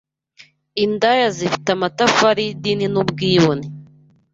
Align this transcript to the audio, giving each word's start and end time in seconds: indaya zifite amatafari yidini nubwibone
indaya 0.83 1.27
zifite 1.37 1.67
amatafari 1.75 2.41
yidini 2.47 2.85
nubwibone 2.93 3.65